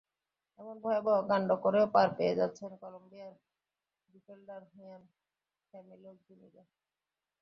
[0.59, 3.33] এমন ভয়াবহ কাণ্ড করেও পার পেয়ে যাচ্ছেন কলম্বিয়ান
[4.09, 5.01] ডিফেন্ডার হুয়ান
[5.73, 6.63] ক্যামিলো জুনিগা।